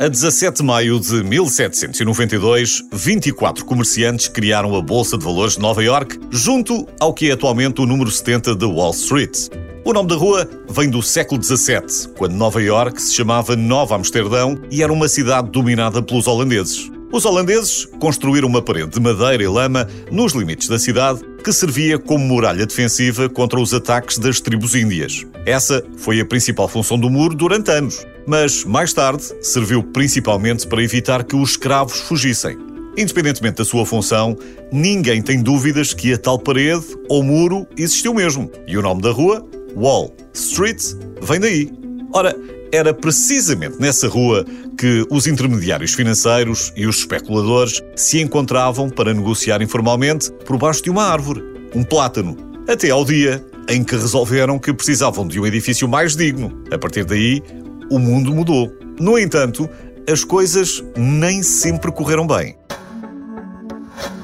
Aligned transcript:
A 0.00 0.08
17 0.08 0.56
de 0.56 0.62
maio 0.64 0.98
de 0.98 1.22
1792, 1.22 2.82
24 2.92 3.64
comerciantes 3.64 4.26
criaram 4.26 4.74
a 4.74 4.82
Bolsa 4.82 5.16
de 5.16 5.24
Valores 5.24 5.54
de 5.54 5.60
Nova 5.60 5.84
York, 5.84 6.18
junto 6.32 6.84
ao 6.98 7.14
que 7.14 7.30
é 7.30 7.32
atualmente 7.32 7.80
o 7.80 7.86
número 7.86 8.10
70 8.10 8.56
de 8.56 8.64
Wall 8.64 8.90
Street. 8.90 9.50
O 9.84 9.92
nome 9.92 10.08
da 10.08 10.16
rua 10.16 10.50
vem 10.68 10.90
do 10.90 11.00
século 11.00 11.40
XVII, 11.40 12.12
quando 12.18 12.34
Nova 12.34 12.60
York 12.60 13.00
se 13.00 13.14
chamava 13.14 13.54
Nova 13.54 13.94
Amsterdão 13.94 14.58
e 14.68 14.82
era 14.82 14.92
uma 14.92 15.06
cidade 15.06 15.48
dominada 15.52 16.02
pelos 16.02 16.26
holandeses. 16.26 16.90
Os 17.12 17.24
holandeses 17.24 17.86
construíram 18.00 18.48
uma 18.48 18.60
parede 18.60 18.90
de 18.90 19.00
madeira 19.00 19.44
e 19.44 19.46
lama 19.46 19.86
nos 20.10 20.32
limites 20.32 20.66
da 20.66 20.78
cidade 20.78 21.20
que 21.44 21.52
servia 21.52 22.00
como 22.00 22.24
muralha 22.24 22.66
defensiva 22.66 23.28
contra 23.28 23.60
os 23.60 23.72
ataques 23.72 24.18
das 24.18 24.40
tribos 24.40 24.74
índias. 24.74 25.24
Essa 25.46 25.84
foi 25.96 26.18
a 26.18 26.26
principal 26.26 26.66
função 26.66 26.98
do 26.98 27.08
muro 27.08 27.36
durante 27.36 27.70
anos 27.70 28.04
mas 28.26 28.64
mais 28.64 28.92
tarde 28.92 29.24
serviu 29.40 29.82
principalmente 29.82 30.66
para 30.66 30.82
evitar 30.82 31.24
que 31.24 31.36
os 31.36 31.50
escravos 31.50 32.00
fugissem. 32.00 32.56
Independentemente 32.96 33.56
da 33.56 33.64
sua 33.64 33.84
função, 33.84 34.36
ninguém 34.72 35.20
tem 35.20 35.42
dúvidas 35.42 35.92
que 35.92 36.12
a 36.12 36.18
tal 36.18 36.38
parede 36.38 36.86
ou 37.08 37.22
muro 37.22 37.66
existiu 37.76 38.14
mesmo. 38.14 38.50
E 38.66 38.76
o 38.76 38.82
nome 38.82 39.02
da 39.02 39.10
rua, 39.10 39.44
Wall 39.76 40.14
Street, 40.32 40.80
vem 41.20 41.40
daí. 41.40 41.70
Ora, 42.12 42.36
era 42.72 42.94
precisamente 42.94 43.80
nessa 43.80 44.08
rua 44.08 44.44
que 44.78 45.04
os 45.10 45.26
intermediários 45.26 45.94
financeiros 45.94 46.72
e 46.76 46.86
os 46.86 46.98
especuladores 46.98 47.82
se 47.96 48.20
encontravam 48.20 48.88
para 48.90 49.14
negociar 49.14 49.62
informalmente 49.62 50.30
por 50.44 50.56
baixo 50.56 50.82
de 50.82 50.90
uma 50.90 51.04
árvore, 51.04 51.42
um 51.74 51.82
plátano, 51.82 52.36
até 52.68 52.90
ao 52.90 53.04
dia 53.04 53.44
em 53.68 53.82
que 53.82 53.96
resolveram 53.96 54.58
que 54.58 54.72
precisavam 54.72 55.26
de 55.26 55.40
um 55.40 55.46
edifício 55.46 55.88
mais 55.88 56.14
digno. 56.14 56.62
A 56.70 56.78
partir 56.78 57.04
daí, 57.04 57.42
o 57.90 57.98
mundo 57.98 58.34
mudou. 58.34 58.72
No 58.98 59.18
entanto, 59.18 59.68
as 60.10 60.24
coisas 60.24 60.82
nem 60.96 61.42
sempre 61.42 61.90
correram 61.90 62.26
bem. 62.26 62.56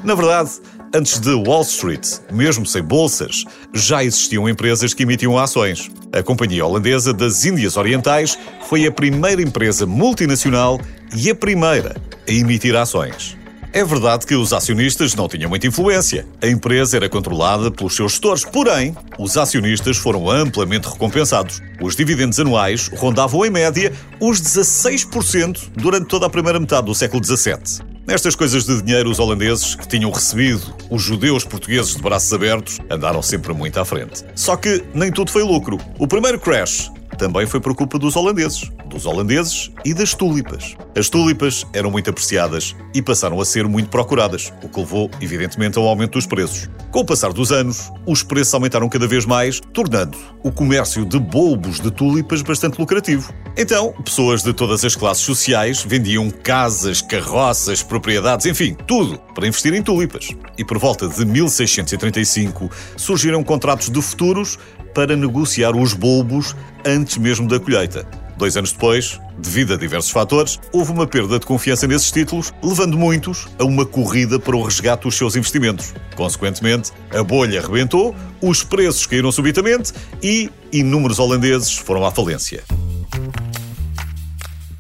Na 0.05 0.15
verdade, 0.15 0.51
antes 0.95 1.19
de 1.19 1.33
Wall 1.33 1.63
Street, 1.63 2.07
mesmo 2.33 2.67
sem 2.67 2.83
bolsas, 2.83 3.45
já 3.73 4.03
existiam 4.03 4.49
empresas 4.49 4.95
que 4.95 5.03
emitiam 5.03 5.39
ações. 5.39 5.91
A 6.13 6.23
Companhia 6.23 6.67
Holandesa 6.67 7.13
das 7.13 7.45
Índias 7.45 7.77
Orientais 7.77 8.39
foi 8.69 8.87
a 8.87 8.93
primeira 8.93 9.43
empresa 9.43 9.87
multinacional 9.87 10.81
e 11.15 11.31
a 11.31 11.35
primeira 11.35 11.97
a 12.29 12.33
emitir 12.33 12.77
ações. 12.77 13.40
É 13.73 13.85
verdade 13.85 14.27
que 14.27 14.35
os 14.35 14.53
acionistas 14.53 15.15
não 15.15 15.29
tinham 15.29 15.49
muita 15.49 15.69
influência. 15.69 16.27
A 16.43 16.49
empresa 16.49 16.97
era 16.97 17.09
controlada 17.09 17.71
pelos 17.71 17.95
seus 17.95 18.13
gestores, 18.13 18.45
porém, 18.45 18.97
os 19.17 19.37
acionistas 19.37 19.97
foram 19.97 20.29
amplamente 20.29 20.89
recompensados. 20.89 21.63
Os 21.81 21.95
dividendos 21.95 22.41
anuais 22.41 22.89
rondavam, 22.89 23.47
em 23.47 23.51
média, 23.51 23.93
os 24.19 24.43
16% 24.43 25.71
durante 25.77 26.07
toda 26.07 26.27
a 26.27 26.31
primeira 26.31 26.59
metade 26.59 26.87
do 26.87 26.95
século 26.97 27.25
XVII. 27.25 27.87
Nestas 28.09 28.35
coisas 28.35 28.65
de 28.65 28.83
dinheiro, 28.83 29.09
os 29.09 29.21
holandeses, 29.21 29.77
que 29.77 29.87
tinham 29.87 30.11
recebido 30.11 30.75
os 30.91 31.01
judeus 31.01 31.45
portugueses 31.45 31.95
de 31.95 32.03
braços 32.03 32.33
abertos, 32.33 32.79
andaram 32.91 33.23
sempre 33.23 33.53
muito 33.53 33.79
à 33.79 33.85
frente. 33.85 34.25
Só 34.35 34.57
que 34.57 34.83
nem 34.93 35.13
tudo 35.13 35.31
foi 35.31 35.45
lucro. 35.45 35.79
O 35.97 36.09
primeiro 36.09 36.41
crash 36.41 36.91
também 37.17 37.47
foi 37.47 37.61
por 37.61 37.75
culpa 37.77 38.01
dos 38.01 38.17
holandeses. 38.17 38.69
Dos 38.91 39.07
holandeses 39.07 39.71
e 39.85 39.95
das 39.95 40.15
tulipas. 40.15 40.77
As 40.97 41.09
tulipas 41.09 41.65
eram 41.73 41.93
muito 41.93 42.11
apreciadas 42.11 42.75
e 42.93 43.01
passaram 43.01 43.41
a 43.41 43.45
ser 43.45 43.69
muito 43.69 43.89
procuradas, 43.89 44.53
o 44.65 44.69
que 44.69 44.81
levou, 44.81 45.09
evidentemente, 45.21 45.79
ao 45.79 45.87
aumento 45.87 46.15
dos 46.15 46.27
preços. 46.27 46.69
Com 46.91 47.01
o 47.01 47.05
passar 47.05 47.33
dos 47.33 47.53
anos, 47.53 47.89
os 48.05 48.25
preços 48.25 48.53
aumentaram 48.53 48.89
cada 48.89 49.07
vez 49.07 49.25
mais, 49.25 49.61
tornando 49.73 50.19
o 50.43 50.51
comércio 50.51 51.05
de 51.05 51.21
bulbos 51.21 51.79
de 51.79 51.89
tulipas 51.93 52.43
bastante 52.43 52.81
lucrativo. 52.81 53.33
Então, 53.57 53.93
pessoas 54.05 54.43
de 54.43 54.53
todas 54.53 54.85
as 54.85 54.97
classes 54.97 55.23
sociais 55.23 55.85
vendiam 55.87 56.29
casas, 56.29 57.01
carroças, 57.01 57.85
propriedades, 57.85 58.47
enfim, 58.47 58.77
tudo 58.89 59.19
para 59.37 59.47
investir 59.47 59.73
em 59.73 59.83
tulipas. 59.83 60.31
E 60.59 60.65
por 60.65 60.79
volta 60.79 61.09
de 61.09 61.25
1635 61.25 62.69
surgiram 62.97 63.45
contratos 63.45 63.89
de 63.89 64.03
futuros 64.03 64.59
para 64.93 65.15
negociar 65.15 65.77
os 65.77 65.95
bulbos 65.95 66.57
antes 66.85 67.17
mesmo 67.17 67.47
da 67.47 67.61
colheita. 67.61 68.20
Dois 68.41 68.57
anos 68.57 68.73
depois, 68.73 69.21
devido 69.37 69.75
a 69.75 69.77
diversos 69.77 70.11
fatores, 70.11 70.59
houve 70.73 70.93
uma 70.93 71.07
perda 71.07 71.39
de 71.39 71.45
confiança 71.45 71.87
nesses 71.87 72.11
títulos, 72.11 72.55
levando 72.63 72.97
muitos 72.97 73.47
a 73.59 73.65
uma 73.65 73.85
corrida 73.85 74.39
para 74.39 74.57
o 74.57 74.63
resgate 74.63 75.03
dos 75.03 75.15
seus 75.15 75.37
investimentos. 75.37 75.93
Consequentemente, 76.17 76.91
a 77.11 77.23
bolha 77.23 77.61
arrebentou, 77.61 78.17
os 78.41 78.65
preços 78.65 79.05
caíram 79.05 79.31
subitamente 79.31 79.93
e 80.23 80.51
inúmeros 80.73 81.19
holandeses 81.19 81.77
foram 81.77 82.03
à 82.03 82.11
falência. 82.11 82.65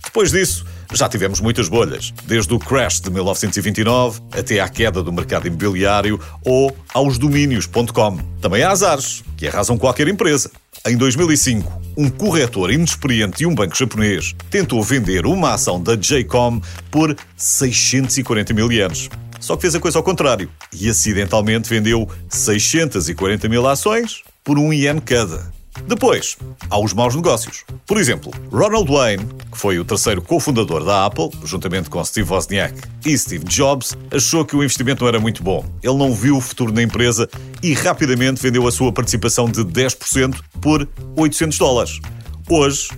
Depois 0.02 0.30
disso, 0.30 0.64
já 0.94 1.06
tivemos 1.06 1.38
muitas 1.38 1.68
bolhas, 1.68 2.14
desde 2.24 2.54
o 2.54 2.58
crash 2.58 2.98
de 2.98 3.10
1929 3.10 4.22
até 4.32 4.58
à 4.60 4.70
queda 4.70 5.02
do 5.02 5.12
mercado 5.12 5.46
imobiliário 5.46 6.18
ou 6.46 6.74
aos 6.94 7.18
domínios.com. 7.18 8.20
Também 8.40 8.62
há 8.62 8.70
azares, 8.70 9.22
que 9.36 9.46
arrasam 9.46 9.76
qualquer 9.76 10.08
empresa. 10.08 10.50
Em 10.86 10.96
2005, 10.96 11.79
um 12.00 12.08
corretor 12.08 12.72
inexperiente 12.72 13.36
de 13.36 13.46
um 13.46 13.54
banco 13.54 13.76
japonês 13.76 14.34
tentou 14.48 14.82
vender 14.82 15.26
uma 15.26 15.52
ação 15.52 15.78
da 15.78 15.94
Jcom 15.94 16.58
por 16.90 17.14
640 17.36 18.54
mil 18.54 18.72
ienes. 18.72 19.10
Só 19.38 19.54
que 19.54 19.62
fez 19.62 19.74
a 19.74 19.80
coisa 19.80 19.98
ao 19.98 20.02
contrário 20.02 20.50
e 20.72 20.88
acidentalmente 20.88 21.68
vendeu 21.68 22.08
640 22.30 23.46
mil 23.50 23.68
ações 23.68 24.22
por 24.42 24.58
um 24.58 24.72
iene 24.72 25.02
cada. 25.02 25.52
Depois, 25.86 26.36
há 26.68 26.78
os 26.78 26.92
maus 26.92 27.14
negócios. 27.14 27.64
Por 27.86 27.98
exemplo, 27.98 28.32
Ronald 28.50 28.90
Wayne, 28.90 29.24
que 29.50 29.58
foi 29.58 29.78
o 29.78 29.84
terceiro 29.84 30.20
cofundador 30.20 30.84
da 30.84 31.06
Apple, 31.06 31.30
juntamente 31.44 31.88
com 31.88 32.04
Steve 32.04 32.30
Wozniak 32.30 32.80
e 33.04 33.16
Steve 33.16 33.44
Jobs, 33.44 33.96
achou 34.10 34.44
que 34.44 34.56
o 34.56 34.62
investimento 34.62 35.02
não 35.02 35.08
era 35.08 35.20
muito 35.20 35.42
bom. 35.42 35.64
Ele 35.82 35.96
não 35.96 36.12
viu 36.12 36.36
o 36.36 36.40
futuro 36.40 36.72
na 36.72 36.82
empresa 36.82 37.28
e 37.62 37.72
rapidamente 37.72 38.42
vendeu 38.42 38.66
a 38.66 38.72
sua 38.72 38.92
participação 38.92 39.48
de 39.48 39.64
10% 39.64 40.40
por 40.60 40.88
800 41.16 41.58
dólares. 41.58 42.00
Hoje, 42.48 42.88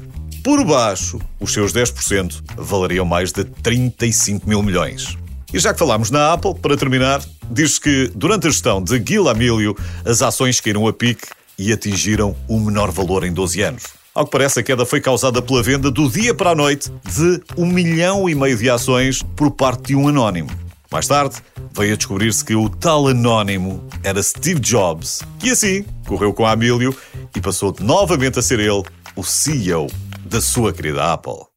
por 0.43 0.65
baixo, 0.65 1.21
os 1.39 1.53
seus 1.53 1.73
10% 1.73 2.43
valeriam 2.57 3.05
mais 3.05 3.33
de 3.33 3.45
35 3.45 4.49
mil 4.49 4.63
milhões. 4.63 5.17
E 5.53 5.59
já 5.59 5.73
que 5.73 5.79
falámos 5.79 6.11
na 6.11 6.33
Apple, 6.33 6.55
para 6.55 6.77
terminar, 6.77 7.23
diz 7.51 7.79
que 7.79 8.11
durante 8.15 8.47
a 8.47 8.51
gestão 8.51 8.83
de 8.83 9.03
Gil 9.07 9.29
Amilio, 9.29 9.77
as 10.05 10.23
ações 10.23 10.59
caíram 10.61 10.87
a 10.87 10.93
pique 10.93 11.27
e 11.59 11.73
atingiram 11.73 12.37
o 12.49 12.59
menor 12.59 12.91
valor 12.91 13.25
em 13.25 13.33
12 13.33 13.63
anos. 13.63 13.83
Ao 14.15 14.27
que 14.27 14.31
parece, 14.31 14.61
a 14.61 14.63
queda 14.63 14.85
foi 14.85 15.01
causada 15.01 15.41
pela 15.41 15.63
venda 15.63 15.91
do 15.91 16.09
dia 16.11 16.35
para 16.35 16.51
a 16.51 16.55
noite 16.55 16.91
de 16.91 17.43
um 17.57 17.65
milhão 17.65 18.29
e 18.29 18.35
meio 18.35 18.57
de 18.57 18.69
ações 18.69 19.23
por 19.35 19.51
parte 19.51 19.89
de 19.89 19.97
um 19.97 20.07
anónimo. 20.07 20.51
Mais 20.91 21.07
tarde, 21.07 21.37
veio 21.75 21.95
a 21.95 21.97
descobrir-se 21.97 22.45
que 22.45 22.55
o 22.55 22.69
tal 22.69 23.09
anónimo 23.09 23.83
era 24.05 24.23
Steve 24.23 24.61
Jobs, 24.61 25.23
que 25.39 25.51
assim 25.51 25.85
correu 26.07 26.35
com 26.35 26.45
a 26.45 26.53
Amílio 26.53 26.95
e 27.35 27.41
passou 27.41 27.75
novamente 27.81 28.39
a 28.39 28.43
ser 28.43 28.61
ele 28.61 28.83
o 29.17 29.25
CEO 29.25 29.87
da 30.27 30.41
sua 30.41 30.73
querida 30.73 31.13
Apple. 31.13 31.52